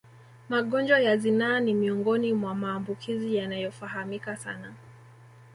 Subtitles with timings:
[0.49, 4.73] Magonjwa ya zinaa ni miongoni mwa maambukizi yanayofahamika sana